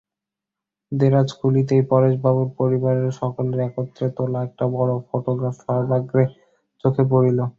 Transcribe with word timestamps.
দেরাজ 0.91 1.29
খুলিতেই 1.39 1.83
পরেশবাবুর 1.91 2.49
পরিবারের 2.59 3.09
সকলের 3.19 3.59
একত্রে 3.67 4.05
তোলা 4.17 4.39
একটা 4.47 4.65
বড়ো 4.75 4.95
ফোটোগ্রাফ 5.07 5.55
সর্বাগ্রে 5.61 6.23
চোখে 6.83 7.03
পড়িল। 7.11 7.39